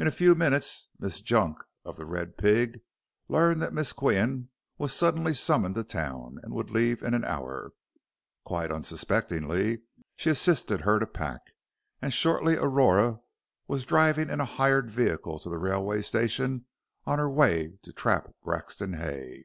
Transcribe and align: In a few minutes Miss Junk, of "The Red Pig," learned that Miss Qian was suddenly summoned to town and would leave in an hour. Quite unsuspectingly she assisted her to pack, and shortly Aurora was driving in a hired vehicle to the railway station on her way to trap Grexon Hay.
In 0.00 0.08
a 0.08 0.10
few 0.10 0.34
minutes 0.34 0.88
Miss 0.98 1.20
Junk, 1.20 1.62
of 1.84 1.96
"The 1.96 2.04
Red 2.06 2.36
Pig," 2.36 2.80
learned 3.28 3.62
that 3.62 3.72
Miss 3.72 3.92
Qian 3.92 4.48
was 4.78 4.92
suddenly 4.92 5.32
summoned 5.32 5.76
to 5.76 5.84
town 5.84 6.40
and 6.42 6.52
would 6.52 6.70
leave 6.72 7.04
in 7.04 7.14
an 7.14 7.24
hour. 7.24 7.70
Quite 8.42 8.72
unsuspectingly 8.72 9.82
she 10.16 10.28
assisted 10.28 10.80
her 10.80 10.98
to 10.98 11.06
pack, 11.06 11.52
and 12.02 12.12
shortly 12.12 12.56
Aurora 12.56 13.20
was 13.68 13.86
driving 13.86 14.28
in 14.28 14.40
a 14.40 14.44
hired 14.44 14.90
vehicle 14.90 15.38
to 15.38 15.48
the 15.48 15.58
railway 15.58 16.02
station 16.02 16.66
on 17.04 17.20
her 17.20 17.30
way 17.30 17.78
to 17.84 17.92
trap 17.92 18.34
Grexon 18.44 18.94
Hay. 18.96 19.44